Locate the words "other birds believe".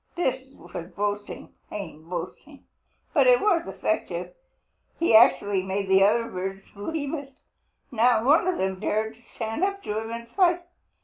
6.03-7.13